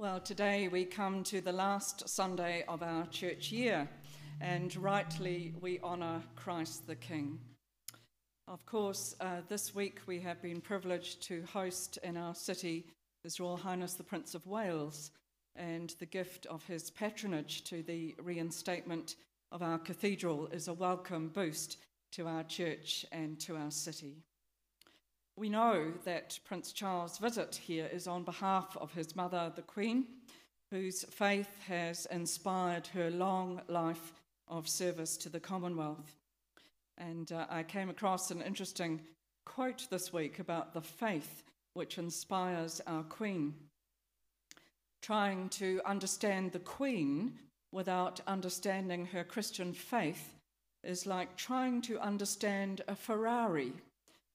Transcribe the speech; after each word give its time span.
Well, 0.00 0.18
today 0.18 0.66
we 0.66 0.86
come 0.86 1.22
to 1.22 1.40
the 1.40 1.52
last 1.52 2.08
Sunday 2.08 2.64
of 2.66 2.82
our 2.82 3.06
church 3.06 3.52
year, 3.52 3.88
and 4.40 4.74
rightly 4.74 5.54
we 5.60 5.78
honour 5.84 6.20
Christ 6.34 6.88
the 6.88 6.96
King. 6.96 7.38
Of 8.48 8.66
course, 8.66 9.14
uh, 9.20 9.42
this 9.48 9.72
week 9.72 10.00
we 10.08 10.18
have 10.18 10.42
been 10.42 10.60
privileged 10.60 11.22
to 11.28 11.44
host 11.44 12.00
in 12.02 12.16
our 12.16 12.34
city 12.34 12.88
His 13.22 13.38
Royal 13.38 13.56
Highness 13.56 13.94
the 13.94 14.02
Prince 14.02 14.34
of 14.34 14.44
Wales 14.48 15.12
and 15.54 15.94
the 16.00 16.06
gift 16.06 16.46
of 16.46 16.66
his 16.66 16.90
patronage 16.90 17.62
to 17.64 17.84
the 17.84 18.16
reinstatement 18.20 19.14
of 19.52 19.62
our 19.62 19.78
cathedral 19.78 20.48
is 20.48 20.66
a 20.66 20.74
welcome 20.74 21.28
boost 21.28 21.78
to 22.10 22.26
our 22.26 22.42
church 22.42 23.06
and 23.12 23.38
to 23.42 23.56
our 23.56 23.70
city. 23.70 24.24
We 25.36 25.48
know 25.48 25.92
that 26.04 26.38
Prince 26.44 26.70
Charles' 26.70 27.18
visit 27.18 27.56
here 27.56 27.88
is 27.92 28.06
on 28.06 28.22
behalf 28.22 28.76
of 28.80 28.92
his 28.92 29.16
mother, 29.16 29.52
the 29.54 29.62
Queen, 29.62 30.06
whose 30.70 31.02
faith 31.04 31.58
has 31.66 32.06
inspired 32.06 32.86
her 32.88 33.10
long 33.10 33.60
life 33.66 34.12
of 34.46 34.68
service 34.68 35.16
to 35.18 35.28
the 35.28 35.40
Commonwealth. 35.40 36.18
And 36.98 37.32
uh, 37.32 37.46
I 37.50 37.64
came 37.64 37.90
across 37.90 38.30
an 38.30 38.42
interesting 38.42 39.00
quote 39.44 39.88
this 39.90 40.12
week 40.12 40.38
about 40.38 40.72
the 40.72 40.80
faith 40.80 41.42
which 41.72 41.98
inspires 41.98 42.80
our 42.86 43.02
Queen. 43.02 43.54
Trying 45.02 45.48
to 45.50 45.80
understand 45.84 46.52
the 46.52 46.60
Queen 46.60 47.40
without 47.72 48.20
understanding 48.28 49.06
her 49.06 49.24
Christian 49.24 49.72
faith 49.72 50.34
is 50.84 51.06
like 51.06 51.36
trying 51.36 51.82
to 51.82 51.98
understand 51.98 52.82
a 52.86 52.94
Ferrari 52.94 53.72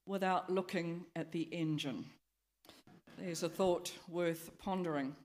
without 0.09 0.49
looking 0.49 1.05
at 1.16 1.31
the 1.31 1.44
engine. 1.52 2.04
There's 3.20 3.44
a 3.44 3.49
thought 3.49 3.94
worth 4.09 4.49
pondering. 4.58 5.16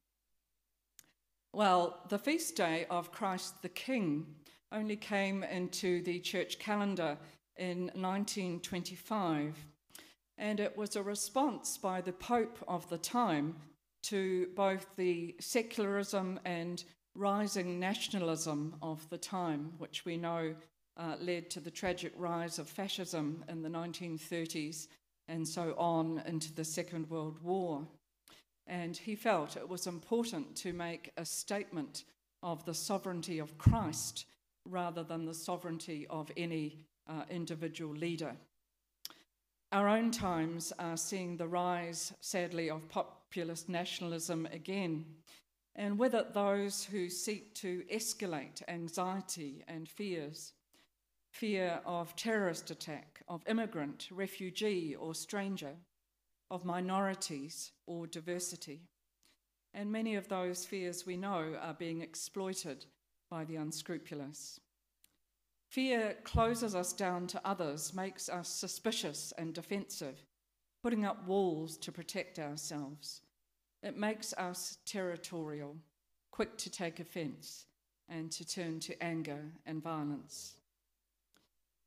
Well, 1.55 2.01
the 2.11 2.19
feast 2.19 2.55
day 2.55 2.85
of 2.91 3.11
Christ 3.11 3.63
the 3.63 3.71
King 3.71 4.27
only 4.71 4.97
came 4.97 5.43
into 5.43 6.03
the 6.03 6.21
church 6.21 6.59
calendar 6.59 7.17
in 7.57 7.87
1925, 7.95 9.57
and 10.37 10.61
it 10.61 10.77
was 10.77 10.97
a 10.97 11.03
response 11.03 11.79
by 11.79 12.03
the 12.03 12.13
Pope 12.13 12.59
of 12.69 12.87
the 12.91 12.99
time 12.99 13.57
to 14.03 14.49
both 14.55 14.97
the 14.97 15.35
secularism 15.41 16.39
and 16.45 16.85
rising 17.15 17.81
nationalism 17.81 18.75
of 18.83 19.09
the 19.09 19.17
time, 19.17 19.73
which 19.79 20.05
we 20.05 20.19
know 20.19 20.55
uh, 20.97 21.17
led 21.21 21.51
to 21.51 21.61
the 21.61 21.71
tragic 21.71 22.13
rise 22.17 22.59
of 22.59 22.69
fascism 22.69 23.45
in 23.49 23.63
the 23.63 23.69
1930s 23.69 24.89
and 25.29 25.47
so 25.47 25.75
on 25.79 26.23
into 26.27 26.53
the 26.53 26.65
Second 26.65 27.09
World 27.11 27.43
War. 27.43 27.87
And 28.67 28.97
he 28.97 29.15
felt 29.15 29.57
it 29.57 29.69
was 29.69 29.87
important 29.87 30.57
to 30.57 30.73
make 30.73 31.11
a 31.17 31.25
statement 31.25 32.05
of 32.43 32.65
the 32.65 32.75
sovereignty 32.75 33.39
of 33.39 33.59
Christ 33.59 34.27
rather 34.67 35.03
than 35.03 35.25
the 35.25 35.35
sovereignty 35.35 36.07
of 36.09 36.31
any 36.37 36.79
uh, 37.09 37.23
individual 37.31 37.95
leader. 37.95 38.37
Our 39.73 39.89
own 39.89 40.11
times 40.11 40.73
are 40.79 40.97
seeing 40.97 41.37
the 41.37 41.49
rise, 41.49 42.13
sadly, 42.21 42.71
of 42.71 42.89
populist 42.89 43.69
nationalism 43.69 44.47
again, 44.53 45.05
and 45.75 45.99
with 45.99 46.15
it, 46.15 46.33
those 46.33 46.85
who 46.85 47.09
seek 47.11 47.55
to 47.57 47.83
escalate 47.93 48.63
anxiety 48.69 49.65
and 49.67 49.89
fears 49.89 50.53
fear 51.35 51.81
of 51.85 52.15
terrorist 52.15 52.71
attack, 52.71 53.21
of 53.27 53.43
immigrant, 53.49 54.09
refugee, 54.13 54.95
or 54.95 55.13
stranger, 55.17 55.75
of 56.49 56.65
minorities 56.65 57.73
or 57.87 58.07
diversity. 58.07 58.83
And 59.75 59.91
many 59.91 60.15
of 60.15 60.29
those 60.29 60.65
fears 60.65 61.05
we 61.05 61.17
know 61.17 61.57
are 61.61 61.75
being 61.75 62.03
exploited 62.03 62.87
by 63.29 63.45
the 63.45 63.57
unscrupulous. 63.57 64.61
Fear 65.73 66.19
closes 66.23 66.77
us 66.77 66.93
down 66.93 67.27
to 67.27 67.41
others, 67.45 67.93
makes 67.93 68.29
us 68.29 68.49
suspicious 68.49 69.33
and 69.37 69.53
defensive, 69.53 70.25
putting 70.85 71.05
up 71.05 71.27
walls 71.27 71.77
to 71.79 71.91
protect 71.91 72.39
ourselves. 72.39 73.23
It 73.83 73.97
makes 73.97 74.35
us 74.35 74.79
territorial, 74.87 75.75
quick 76.31 76.57
to 76.59 76.71
take 76.71 77.01
offence, 77.01 77.67
and 78.09 78.31
to 78.31 78.47
turn 78.47 78.79
to 78.81 79.03
anger 79.03 79.51
and 79.67 79.83
violence. 79.83 80.55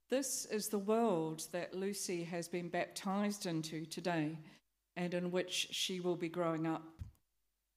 This 0.09 0.45
is 0.45 0.69
the 0.69 0.79
world 0.79 1.44
that 1.51 1.73
Lucy 1.73 2.23
has 2.23 2.47
been 2.47 2.69
baptized 2.69 3.45
into 3.45 3.85
today 3.85 4.38
and 4.95 5.13
in 5.13 5.31
which 5.31 5.68
she 5.72 6.00
will 6.00 6.16
be 6.16 6.29
growing 6.29 6.66
up. 6.66 6.84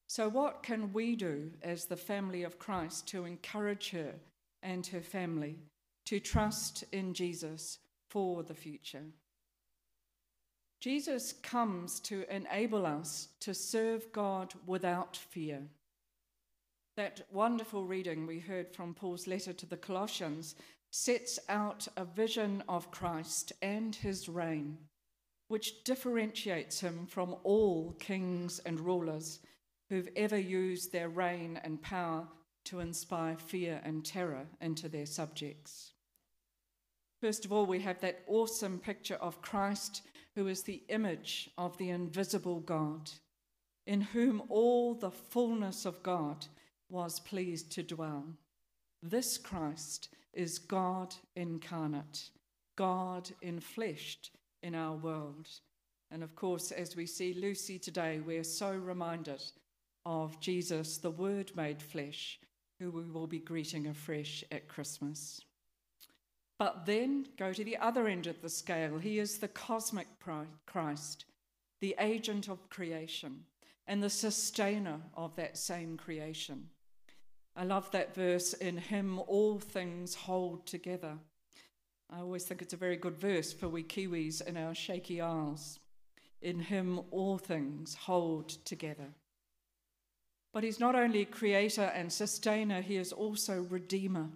So, 0.07 0.29
what 0.29 0.63
can 0.63 0.93
we 0.93 1.15
do 1.15 1.51
as 1.61 1.85
the 1.85 1.97
family 1.97 2.43
of 2.43 2.59
Christ 2.59 3.07
to 3.09 3.25
encourage 3.25 3.89
her 3.91 4.13
and 4.63 4.85
her 4.87 5.01
family 5.01 5.57
to 6.05 6.19
trust 6.19 6.83
in 6.91 7.13
Jesus 7.13 7.79
for 8.09 8.43
the 8.43 8.55
future? 8.55 9.03
Jesus 10.79 11.33
comes 11.33 11.99
to 12.01 12.25
enable 12.33 12.85
us 12.85 13.27
to 13.41 13.53
serve 13.53 14.11
God 14.11 14.53
without 14.65 15.15
fear. 15.15 15.61
That 16.97 17.21
wonderful 17.31 17.85
reading 17.85 18.27
we 18.27 18.39
heard 18.39 18.69
from 18.75 18.93
Paul's 18.93 19.25
letter 19.25 19.53
to 19.53 19.65
the 19.65 19.77
Colossians 19.77 20.55
sets 20.89 21.39
out 21.47 21.87
a 21.95 22.03
vision 22.03 22.63
of 22.67 22.91
Christ 22.91 23.53
and 23.61 23.95
his 23.95 24.27
reign, 24.27 24.77
which 25.47 25.85
differentiates 25.85 26.81
him 26.81 27.05
from 27.05 27.37
all 27.43 27.93
kings 27.93 28.59
and 28.59 28.77
rulers 28.77 29.39
who've 29.89 30.09
ever 30.17 30.37
used 30.37 30.91
their 30.91 31.07
reign 31.07 31.61
and 31.63 31.81
power 31.81 32.27
to 32.65 32.81
inspire 32.81 33.37
fear 33.37 33.79
and 33.85 34.03
terror 34.03 34.45
into 34.59 34.89
their 34.89 35.05
subjects. 35.05 35.93
First 37.21 37.45
of 37.45 37.53
all, 37.53 37.65
we 37.65 37.79
have 37.79 38.01
that 38.01 38.23
awesome 38.27 38.79
picture 38.79 39.15
of 39.15 39.41
Christ, 39.41 40.01
who 40.35 40.47
is 40.47 40.63
the 40.63 40.83
image 40.89 41.49
of 41.57 41.77
the 41.77 41.89
invisible 41.89 42.59
God, 42.59 43.09
in 43.87 44.01
whom 44.01 44.43
all 44.49 44.93
the 44.93 45.11
fullness 45.11 45.85
of 45.85 46.03
God 46.03 46.47
was 46.91 47.19
pleased 47.19 47.71
to 47.71 47.83
dwell. 47.83 48.25
This 49.01 49.37
Christ 49.37 50.09
is 50.33 50.59
God 50.59 51.15
incarnate, 51.35 52.29
God 52.75 53.31
enfleshed 53.43 54.29
in 54.61 54.75
our 54.75 54.95
world. 54.95 55.47
And 56.11 56.23
of 56.23 56.35
course, 56.35 56.71
as 56.71 56.95
we 56.95 57.05
see 57.05 57.33
Lucy 57.33 57.79
today, 57.79 58.19
we're 58.19 58.43
so 58.43 58.71
reminded 58.71 59.41
of 60.05 60.39
Jesus, 60.41 60.97
the 60.97 61.11
Word 61.11 61.51
made 61.55 61.81
flesh, 61.81 62.39
who 62.79 62.91
we 62.91 63.03
will 63.03 63.27
be 63.27 63.39
greeting 63.39 63.87
afresh 63.87 64.43
at 64.51 64.67
Christmas. 64.67 65.41
But 66.59 66.85
then 66.85 67.27
go 67.37 67.53
to 67.53 67.63
the 67.63 67.77
other 67.77 68.07
end 68.07 68.27
of 68.27 68.41
the 68.41 68.49
scale. 68.49 68.97
He 68.97 69.19
is 69.19 69.39
the 69.39 69.47
cosmic 69.47 70.07
Christ, 70.65 71.25
the 71.79 71.95
agent 71.99 72.49
of 72.49 72.69
creation, 72.69 73.45
and 73.87 74.03
the 74.03 74.09
sustainer 74.09 74.99
of 75.15 75.35
that 75.37 75.57
same 75.57 75.97
creation. 75.97 76.69
I 77.55 77.63
love 77.63 77.91
that 77.91 78.15
verse, 78.15 78.53
in 78.53 78.77
him 78.77 79.19
all 79.27 79.59
things 79.59 80.15
hold 80.15 80.65
together. 80.65 81.17
I 82.09 82.19
always 82.19 82.45
think 82.45 82.61
it's 82.61 82.73
a 82.73 82.77
very 82.77 82.97
good 82.97 83.17
verse 83.17 83.53
for 83.53 83.69
we 83.69 83.83
Kiwis 83.83 84.41
in 84.41 84.57
our 84.57 84.75
shaky 84.75 85.21
isles. 85.21 85.79
In 86.41 86.59
him 86.59 87.01
all 87.11 87.37
things 87.37 87.93
hold 87.93 88.49
together. 88.65 89.13
But 90.53 90.63
he's 90.63 90.79
not 90.79 90.95
only 90.95 91.23
creator 91.25 91.91
and 91.95 92.11
sustainer, 92.11 92.81
he 92.81 92.97
is 92.97 93.13
also 93.13 93.61
redeemer, 93.63 94.29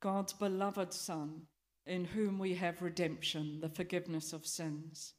God's 0.00 0.32
beloved 0.32 0.94
Son, 0.94 1.42
in 1.86 2.06
whom 2.06 2.38
we 2.38 2.54
have 2.54 2.80
redemption, 2.80 3.60
the 3.60 3.68
forgiveness 3.68 4.32
of 4.32 4.46
sins. 4.46 5.14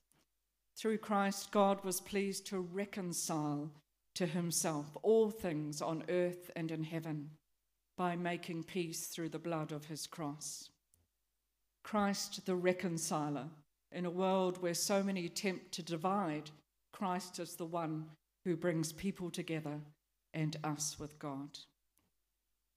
Through 0.75 0.99
Christ, 0.99 1.51
God 1.51 1.83
was 1.83 2.01
pleased 2.01 2.47
to 2.47 2.59
reconcile 2.59 3.71
to 4.15 4.25
himself 4.25 4.97
all 5.03 5.29
things 5.29 5.81
on 5.81 6.03
earth 6.09 6.51
and 6.55 6.71
in 6.71 6.83
heaven 6.83 7.29
by 7.97 8.15
making 8.15 8.63
peace 8.63 9.07
through 9.07 9.29
the 9.29 9.39
blood 9.39 9.71
of 9.71 9.85
his 9.85 10.07
cross. 10.07 10.69
Christ 11.83 12.45
the 12.45 12.55
reconciler, 12.55 13.47
in 13.91 14.05
a 14.05 14.09
world 14.09 14.61
where 14.61 14.73
so 14.73 15.03
many 15.03 15.25
attempt 15.25 15.71
to 15.73 15.83
divide, 15.83 16.49
Christ 16.91 17.39
is 17.39 17.55
the 17.55 17.65
one 17.65 18.05
who 18.45 18.55
brings 18.55 18.91
people 18.91 19.29
together 19.29 19.79
and 20.33 20.55
us 20.63 20.97
with 20.99 21.19
God. 21.19 21.59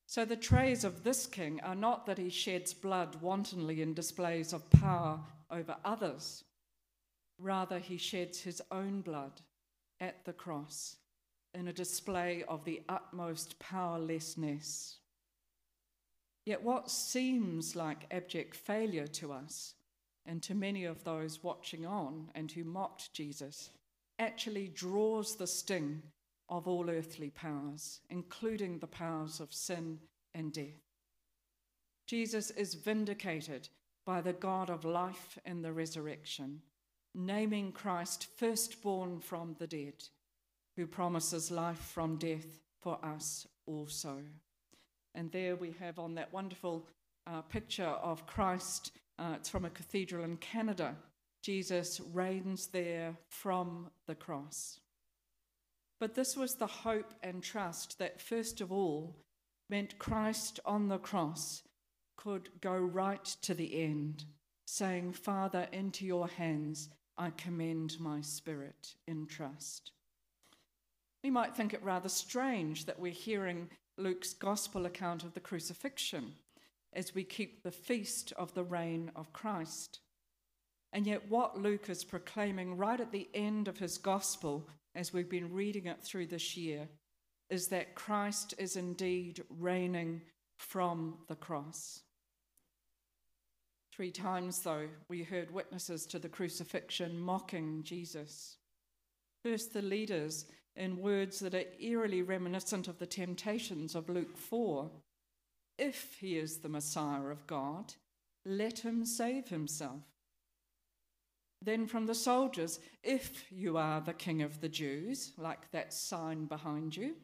So 0.06 0.24
the 0.24 0.36
traits 0.36 0.84
of 0.84 1.02
this 1.02 1.26
king 1.26 1.60
are 1.62 1.74
not 1.74 2.06
that 2.06 2.18
he 2.18 2.28
sheds 2.28 2.74
blood 2.74 3.20
wantonly 3.20 3.80
in 3.80 3.94
displays 3.94 4.52
of 4.52 4.68
power 4.70 5.20
over 5.50 5.76
others. 5.84 6.44
Rather, 7.38 7.78
he 7.78 7.96
sheds 7.96 8.40
his 8.40 8.62
own 8.70 9.00
blood 9.00 9.40
at 10.00 10.24
the 10.24 10.32
cross 10.32 10.96
in 11.54 11.68
a 11.68 11.72
display 11.72 12.44
of 12.48 12.64
the 12.64 12.82
utmost 12.88 13.58
powerlessness. 13.58 14.98
Yet, 16.44 16.62
what 16.62 16.90
seems 16.90 17.74
like 17.74 18.06
abject 18.10 18.54
failure 18.54 19.06
to 19.06 19.32
us 19.32 19.74
and 20.26 20.42
to 20.42 20.54
many 20.54 20.84
of 20.84 21.04
those 21.04 21.42
watching 21.42 21.86
on 21.86 22.30
and 22.34 22.50
who 22.50 22.64
mocked 22.64 23.12
Jesus 23.12 23.70
actually 24.18 24.68
draws 24.68 25.36
the 25.36 25.46
sting 25.46 26.02
of 26.48 26.68
all 26.68 26.90
earthly 26.90 27.30
powers, 27.30 28.00
including 28.10 28.78
the 28.78 28.86
powers 28.86 29.40
of 29.40 29.52
sin 29.52 29.98
and 30.34 30.52
death. 30.52 30.82
Jesus 32.06 32.50
is 32.50 32.74
vindicated 32.74 33.68
by 34.04 34.20
the 34.20 34.34
God 34.34 34.68
of 34.68 34.84
life 34.84 35.38
and 35.46 35.64
the 35.64 35.72
resurrection, 35.72 36.60
naming 37.14 37.72
Christ 37.72 38.26
firstborn 38.36 39.20
from 39.20 39.56
the 39.58 39.66
dead, 39.66 40.04
who 40.76 40.86
promises 40.86 41.50
life 41.50 41.78
from 41.78 42.16
death 42.16 42.60
for 42.80 42.98
us 43.04 43.46
also. 43.66 44.18
And 45.14 45.30
there 45.30 45.56
we 45.56 45.74
have 45.78 45.98
on 45.98 46.14
that 46.16 46.32
wonderful 46.32 46.86
uh, 47.26 47.42
picture 47.42 47.84
of 47.84 48.26
Christ, 48.26 48.92
uh, 49.18 49.34
it's 49.36 49.48
from 49.48 49.64
a 49.64 49.70
cathedral 49.70 50.24
in 50.24 50.36
Canada. 50.38 50.96
Jesus 51.42 52.00
reigns 52.12 52.68
there 52.68 53.16
from 53.28 53.90
the 54.06 54.14
cross. 54.14 54.80
But 56.00 56.14
this 56.14 56.36
was 56.36 56.54
the 56.54 56.66
hope 56.66 57.14
and 57.22 57.42
trust 57.42 57.98
that, 57.98 58.20
first 58.20 58.60
of 58.60 58.72
all, 58.72 59.16
meant 59.70 59.98
Christ 59.98 60.60
on 60.66 60.88
the 60.88 60.98
cross 60.98 61.62
could 62.16 62.48
go 62.60 62.76
right 62.76 63.24
to 63.42 63.54
the 63.54 63.82
end, 63.82 64.24
saying, 64.66 65.12
Father, 65.12 65.68
into 65.72 66.04
your 66.04 66.28
hands 66.28 66.88
I 67.16 67.30
commend 67.30 68.00
my 68.00 68.20
spirit 68.20 68.94
in 69.06 69.26
trust. 69.26 69.92
We 71.24 71.30
might 71.30 71.56
think 71.56 71.72
it 71.72 71.82
rather 71.82 72.10
strange 72.10 72.84
that 72.84 73.00
we're 73.00 73.10
hearing 73.10 73.70
Luke's 73.96 74.34
gospel 74.34 74.84
account 74.84 75.24
of 75.24 75.32
the 75.32 75.40
crucifixion 75.40 76.34
as 76.92 77.14
we 77.14 77.24
keep 77.24 77.62
the 77.62 77.70
feast 77.70 78.34
of 78.36 78.52
the 78.52 78.62
reign 78.62 79.10
of 79.16 79.32
Christ. 79.32 80.00
And 80.92 81.06
yet, 81.06 81.30
what 81.30 81.58
Luke 81.58 81.88
is 81.88 82.04
proclaiming 82.04 82.76
right 82.76 83.00
at 83.00 83.10
the 83.10 83.26
end 83.32 83.68
of 83.68 83.78
his 83.78 83.96
gospel, 83.96 84.68
as 84.94 85.14
we've 85.14 85.30
been 85.30 85.54
reading 85.54 85.86
it 85.86 86.02
through 86.02 86.26
this 86.26 86.58
year, 86.58 86.88
is 87.48 87.68
that 87.68 87.94
Christ 87.94 88.52
is 88.58 88.76
indeed 88.76 89.42
reigning 89.48 90.20
from 90.58 91.14
the 91.28 91.36
cross. 91.36 92.02
Three 93.96 94.10
times, 94.10 94.60
though, 94.60 94.88
we 95.08 95.22
heard 95.22 95.50
witnesses 95.50 96.04
to 96.06 96.18
the 96.18 96.28
crucifixion 96.28 97.18
mocking 97.18 97.82
Jesus. 97.82 98.58
First, 99.44 99.74
the 99.74 99.82
leaders 99.82 100.46
in 100.74 101.02
words 101.02 101.38
that 101.40 101.54
are 101.54 101.64
eerily 101.78 102.22
reminiscent 102.22 102.88
of 102.88 102.98
the 102.98 103.06
temptations 103.06 103.94
of 103.94 104.08
Luke 104.08 104.38
4. 104.38 104.90
If 105.76 106.16
he 106.18 106.38
is 106.38 106.58
the 106.58 106.70
Messiah 106.70 107.26
of 107.26 107.46
God, 107.46 107.92
let 108.46 108.78
him 108.78 109.04
save 109.04 109.48
himself. 109.48 110.00
Then 111.60 111.86
from 111.86 112.06
the 112.06 112.14
soldiers, 112.14 112.80
if 113.02 113.44
you 113.52 113.76
are 113.76 114.00
the 114.00 114.14
king 114.14 114.40
of 114.40 114.62
the 114.62 114.68
Jews, 114.68 115.32
like 115.36 115.70
that 115.72 115.92
sign 115.92 116.46
behind 116.46 116.96
you, 116.96 117.14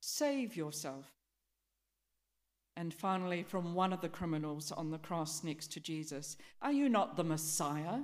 save 0.00 0.56
yourself. 0.56 1.12
And 2.76 2.94
finally, 2.94 3.42
from 3.42 3.74
one 3.74 3.92
of 3.92 4.00
the 4.00 4.08
criminals 4.08 4.72
on 4.72 4.90
the 4.90 4.98
cross 4.98 5.44
next 5.44 5.72
to 5.72 5.80
Jesus, 5.80 6.38
Are 6.62 6.72
you 6.72 6.88
not 6.88 7.16
the 7.16 7.24
Messiah? 7.24 8.00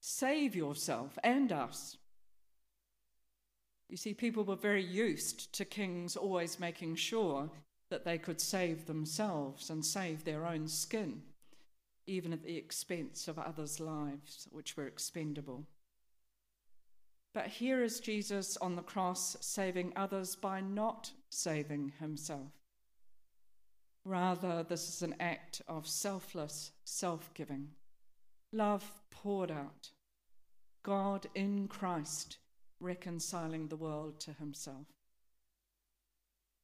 Save 0.00 0.56
yourself 0.56 1.16
and 1.22 1.52
us. 1.52 1.96
You 3.88 3.96
see, 3.96 4.14
people 4.14 4.44
were 4.44 4.56
very 4.56 4.84
used 4.84 5.52
to 5.54 5.64
kings 5.64 6.16
always 6.16 6.58
making 6.58 6.96
sure 6.96 7.50
that 7.90 8.04
they 8.04 8.18
could 8.18 8.40
save 8.40 8.86
themselves 8.86 9.70
and 9.70 9.84
save 9.84 10.24
their 10.24 10.46
own 10.46 10.66
skin, 10.68 11.22
even 12.06 12.32
at 12.32 12.42
the 12.42 12.56
expense 12.56 13.28
of 13.28 13.38
others' 13.38 13.80
lives, 13.80 14.48
which 14.50 14.76
were 14.76 14.86
expendable. 14.86 15.66
But 17.34 17.48
here 17.48 17.82
is 17.82 18.00
Jesus 18.00 18.56
on 18.58 18.76
the 18.76 18.82
cross 18.82 19.36
saving 19.40 19.92
others 19.96 20.36
by 20.36 20.60
not 20.60 21.10
saving 21.30 21.92
himself. 21.98 22.52
Rather, 24.04 24.62
this 24.62 24.88
is 24.88 25.02
an 25.02 25.14
act 25.18 25.60
of 25.66 25.86
selfless 25.86 26.72
self 26.84 27.32
giving, 27.34 27.70
love 28.52 29.02
poured 29.10 29.50
out, 29.50 29.90
God 30.82 31.26
in 31.34 31.68
Christ 31.68 32.38
reconciling 32.84 33.68
the 33.68 33.76
world 33.76 34.20
to 34.20 34.32
himself. 34.34 34.86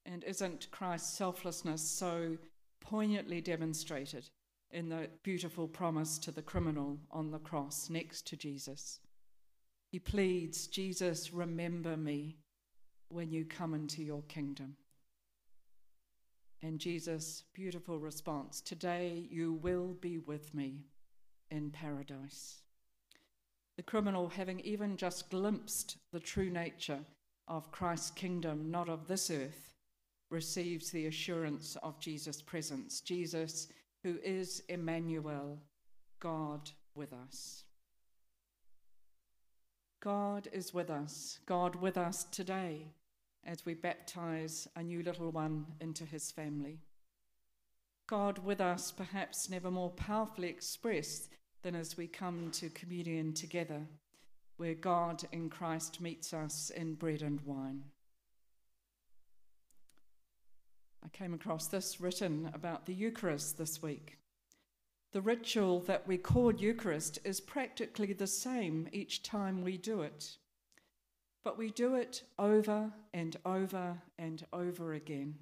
And 0.05 0.23
isn't 0.25 0.71
Christ's 0.71 1.17
selflessness 1.17 1.83
so 1.83 2.37
poignantly 2.81 3.41
demonstrated 3.41 4.29
in 4.71 4.89
the 4.89 5.09
beautiful 5.23 5.67
promise 5.67 6.19
to 6.19 6.31
the 6.31 6.43
criminal 6.43 6.99
on 7.11 7.31
the 7.31 7.39
cross 7.39 7.91
next 7.91 8.27
to 8.29 8.37
Jesus? 8.37 9.01
He 9.91 9.99
pleads, 9.99 10.67
Jesus, 10.69 11.33
remember 11.33 11.97
me 11.97 12.37
when 13.09 13.31
you 13.31 13.45
come 13.45 13.75
into 13.75 14.03
your 14.03 14.23
kingdom. 14.23 14.77
And 16.63 16.79
Jesus' 16.79 17.45
beautiful 17.55 17.99
response 17.99 18.61
Today 18.61 19.27
you 19.31 19.55
will 19.55 19.95
be 20.01 20.19
with 20.19 20.55
me 20.55 20.85
in 21.51 21.71
paradise. 21.71 22.63
The 23.81 23.85
criminal, 23.85 24.29
having 24.29 24.61
even 24.61 24.99
just 24.99 25.31
glimpsed 25.31 25.97
the 26.13 26.21
true 26.21 26.51
nature 26.51 26.99
of 27.49 27.73
Christ's 27.73 28.11
kingdom, 28.11 28.71
not 28.71 28.91
of 28.91 29.09
this 29.09 29.31
earth, 29.31 29.73
receives 30.29 30.91
the 30.91 31.07
assurance 31.07 31.79
of 31.83 31.99
Jesus' 31.99 32.43
presence. 32.43 33.01
Jesus, 33.01 33.69
who 34.03 34.19
is 34.23 34.63
Emmanuel, 34.69 35.59
God 36.19 36.71
with 36.95 37.15
us. 37.15 37.65
God 40.03 40.47
is 40.53 40.75
with 40.75 40.91
us, 40.91 41.39
God 41.47 41.75
with 41.75 41.97
us 41.97 42.25
today 42.25 42.93
as 43.47 43.65
we 43.65 43.73
baptize 43.73 44.69
a 44.77 44.83
new 44.83 45.03
little 45.03 45.31
one 45.31 45.65
into 45.81 46.05
his 46.05 46.31
family. 46.31 46.81
God 48.07 48.45
with 48.45 48.61
us, 48.61 48.93
perhaps 48.93 49.49
never 49.49 49.71
more 49.71 49.89
powerfully 49.93 50.49
expressed 50.49 51.31
than 51.63 51.75
as 51.75 51.97
we 51.97 52.07
come 52.07 52.51
to 52.53 52.69
communion 52.71 53.33
together, 53.33 53.83
where 54.57 54.75
God 54.75 55.25
in 55.33 55.51
Christ 55.51 56.01
meets 56.01 56.33
us 56.33 56.71
in 56.71 56.95
bread 56.95 57.23
and 57.23 57.41
wine. 57.43 57.85
I 61.05 61.09
came 61.09 61.35
across 61.35 61.67
this 61.67 62.01
written 62.01 62.51
about 62.55 62.87
the 62.87 62.95
Eucharist 62.95 63.57
this 63.57 63.83
week. 63.83 64.19
The 65.13 65.21
ritual 65.21 65.81
that 65.81 66.07
we 66.07 66.19
call 66.19 66.55
Eucharist 66.55 67.19
is 67.25 67.41
practically 67.41 68.13
the 68.13 68.27
same 68.27 68.89
each 68.93 69.23
time 69.23 69.63
we 69.63 69.77
do 69.77 70.03
it. 70.03 70.37
But 71.43 71.59
we 71.59 71.71
do 71.71 71.95
it 71.95 72.23
over 72.39 72.93
and 73.13 73.37
over 73.45 73.99
and 74.19 74.45
over 74.53 74.93
again. 74.93 75.35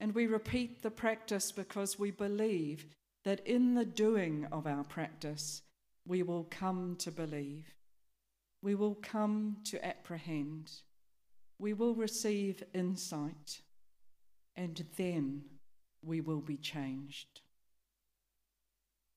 And 0.00 0.14
we 0.14 0.26
repeat 0.26 0.82
the 0.82 0.90
practice 0.90 1.52
because 1.52 1.98
we 1.98 2.10
believe 2.10 2.86
that 3.24 3.46
in 3.46 3.74
the 3.74 3.84
doing 3.84 4.46
of 4.52 4.66
our 4.66 4.84
practice, 4.84 5.62
we 6.06 6.22
will 6.22 6.44
come 6.44 6.96
to 6.98 7.10
believe. 7.10 7.74
We 8.62 8.74
will 8.74 8.94
come 8.94 9.56
to 9.64 9.84
apprehend. 9.84 10.70
We 11.58 11.72
will 11.72 11.94
receive 11.94 12.62
insight. 12.74 13.62
And 14.56 14.84
then 14.96 15.42
we 16.02 16.20
will 16.20 16.40
be 16.40 16.58
changed. 16.58 17.40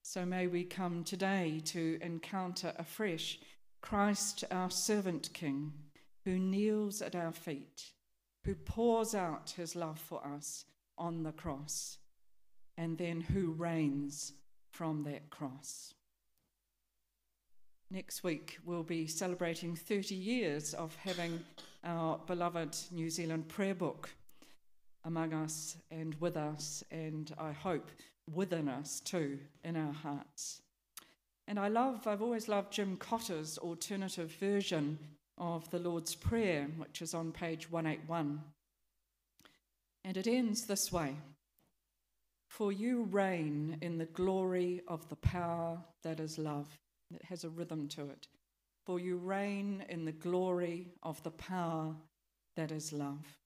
So 0.03 0.25
may 0.25 0.47
we 0.47 0.63
come 0.63 1.03
today 1.03 1.61
to 1.65 1.99
encounter 2.01 2.73
afresh 2.77 3.39
Christ, 3.81 4.45
our 4.49 4.71
servant 4.71 5.33
King, 5.33 5.73
who 6.23 6.39
kneels 6.39 7.01
at 7.01 7.13
our 7.13 7.33
feet, 7.33 7.91
who 8.45 8.55
pours 8.55 9.13
out 9.13 9.53
his 9.57 9.75
love 9.75 9.99
for 9.99 10.25
us 10.25 10.63
on 10.97 11.23
the 11.23 11.33
cross 11.33 11.97
and 12.77 12.97
then 12.97 13.21
who 13.21 13.51
reigns 13.51 14.33
from 14.71 15.03
that 15.03 15.29
cross. 15.29 15.93
Next 17.89 18.23
week, 18.23 18.57
we'll 18.65 18.83
be 18.83 19.07
celebrating 19.07 19.75
30 19.75 20.13
years 20.13 20.73
of 20.73 20.95
having 20.97 21.39
our 21.83 22.19
beloved 22.27 22.75
New 22.91 23.09
Zealand 23.09 23.47
prayer 23.47 23.73
book 23.73 24.09
among 25.05 25.33
us 25.33 25.77
and 25.89 26.13
with 26.19 26.35
us, 26.35 26.83
and 26.91 27.33
I 27.37 27.53
hope 27.53 27.89
within 28.33 28.67
us 28.67 28.99
too, 28.99 29.39
in 29.63 29.77
our 29.77 29.93
hearts. 29.93 30.61
And 31.47 31.57
I 31.57 31.69
love, 31.69 32.07
I've 32.07 32.21
always 32.21 32.49
loved 32.49 32.73
Jim 32.73 32.97
Cotter's 32.97 33.57
alternative 33.57 34.35
version 34.37 34.99
of 35.37 35.69
the 35.69 35.79
Lord's 35.79 36.13
Prayer, 36.13 36.67
which 36.77 37.01
is 37.01 37.13
on 37.13 37.31
page 37.31 37.71
181. 37.71 38.41
And 40.03 40.17
it 40.17 40.27
ends 40.27 40.65
this 40.65 40.91
way 40.91 41.15
for 42.47 42.71
you 42.71 43.03
reign 43.03 43.77
in 43.81 43.97
the 43.97 44.05
glory 44.05 44.81
of 44.87 45.07
the 45.09 45.15
power 45.17 45.77
that 46.03 46.19
is 46.19 46.37
love. 46.37 46.67
It 47.13 47.23
has 47.23 47.43
a 47.43 47.49
rhythm 47.49 47.87
to 47.89 48.09
it. 48.09 48.27
For 48.85 48.99
you 48.99 49.17
reign 49.17 49.83
in 49.89 50.05
the 50.05 50.11
glory 50.11 50.93
of 51.03 51.21
the 51.23 51.31
power 51.31 51.95
that 52.55 52.71
is 52.71 52.93
love. 52.93 53.37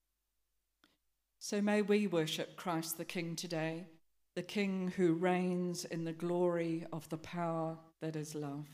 So 1.39 1.61
may 1.61 1.81
we 1.81 2.05
worship 2.05 2.55
Christ 2.55 2.97
the 2.97 3.05
King 3.05 3.35
today, 3.35 3.87
the 4.35 4.43
King 4.43 4.93
who 4.95 5.13
reigns 5.13 5.85
in 5.85 6.03
the 6.03 6.13
glory 6.13 6.85
of 6.93 7.09
the 7.09 7.17
power 7.17 7.77
that 8.01 8.15
is 8.15 8.35
love. 8.35 8.67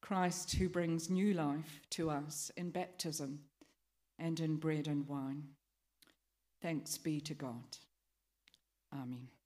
Christ 0.00 0.54
who 0.54 0.68
brings 0.68 1.10
new 1.10 1.34
life 1.34 1.80
to 1.90 2.10
us 2.10 2.52
in 2.56 2.70
baptism 2.70 3.40
and 4.18 4.38
in 4.38 4.56
bread 4.56 4.86
and 4.86 5.06
wine. 5.08 5.48
Thanks 6.62 6.96
be 6.96 7.20
to 7.22 7.34
God. 7.34 7.78
Amen. 8.92 9.37